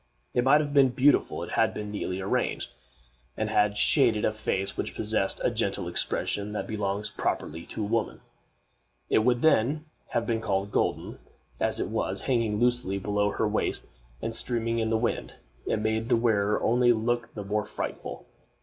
It 0.33 0.43
might 0.43 0.61
have 0.61 0.73
been 0.73 0.89
beautiful 0.89 1.43
if 1.43 1.49
it 1.49 1.53
had 1.53 1.75
been 1.75 1.91
neatly 1.91 2.19
arranged, 2.21 2.73
and 3.37 3.51
had 3.51 3.77
shaded 3.77 4.25
a 4.25 4.33
face 4.33 4.75
which 4.75 4.95
possessed 4.95 5.37
the 5.37 5.51
gentle 5.51 5.87
expression 5.87 6.53
that 6.53 6.65
belongs 6.65 7.11
properly 7.11 7.67
to 7.67 7.83
woman. 7.83 8.21
It 9.11 9.19
would 9.19 9.43
then 9.43 9.85
have 10.07 10.25
been 10.25 10.41
called 10.41 10.71
golden. 10.71 11.19
As 11.59 11.79
it 11.79 11.89
was, 11.89 12.21
hanging 12.21 12.59
loosely 12.59 12.97
below 12.97 13.29
her 13.29 13.47
waist 13.47 13.85
and 14.23 14.33
streaming 14.35 14.79
in 14.79 14.89
the 14.89 14.97
wind, 14.97 15.35
it 15.67 15.77
made 15.77 16.09
the 16.09 16.15
wearer 16.17 16.59
only 16.63 16.91
look 16.93 17.35
the 17.35 17.43
more 17.43 17.67
frightful. 17.67 18.25